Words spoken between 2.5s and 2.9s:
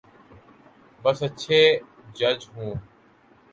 ہوں۔